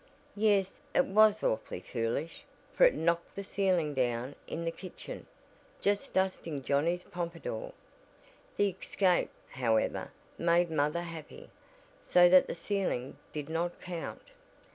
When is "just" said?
5.79-6.11